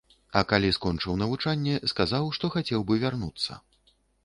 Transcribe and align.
А 0.39 0.41
калі 0.53 0.71
скончыў 0.77 1.17
навучанне, 1.23 1.75
сказаў, 1.93 2.27
што 2.39 2.53
хацеў 2.57 2.81
бы 2.91 3.01
вярнуцца. 3.07 3.63